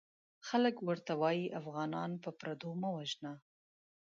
خلک 0.47 0.75
ورته 0.87 1.11
وايي 1.21 1.47
افغانان 1.59 2.11
په 2.23 2.29
پردو 2.39 2.71
مه 2.81 2.89
وژنه! 2.95 3.33